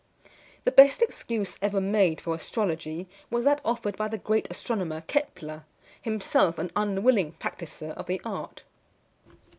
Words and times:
The 0.63 0.71
best 0.71 1.03
excuse 1.03 1.59
ever 1.61 1.79
made 1.79 2.21
for 2.21 2.33
astrology 2.33 3.07
was 3.29 3.45
that 3.45 3.61
offered 3.63 3.95
by 3.97 4.07
the 4.07 4.17
great 4.17 4.47
astronomer, 4.49 5.01
Kepler, 5.01 5.63
himself 6.01 6.57
an 6.57 6.71
unwilling 6.75 7.33
practiser 7.33 7.91
of 7.91 8.07
the 8.07 8.19
art. 8.25 8.63